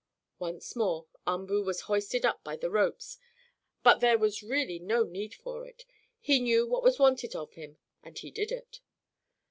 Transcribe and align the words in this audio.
Once 0.39 0.75
more 0.75 1.05
Umboo 1.27 1.63
was 1.63 1.81
hoisted 1.81 2.25
up 2.25 2.43
by 2.43 2.55
the 2.55 2.71
ropes, 2.71 3.19
but 3.83 3.99
there 3.99 4.17
was 4.17 4.41
really 4.41 4.79
no 4.79 5.03
need 5.03 5.35
for 5.35 5.63
it. 5.67 5.85
He 6.19 6.39
knew 6.39 6.65
what 6.65 6.81
was 6.81 6.97
wanted 6.97 7.35
of 7.35 7.53
him, 7.53 7.77
and 8.01 8.17
he 8.17 8.31
did 8.31 8.51
it. 8.51 8.79